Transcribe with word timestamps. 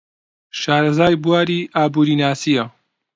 شارەزای 0.61 1.15
بواری 1.23 1.59
ئابوورناسییە. 1.75 2.63